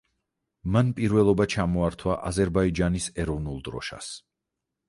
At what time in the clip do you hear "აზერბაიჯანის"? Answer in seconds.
2.31-3.11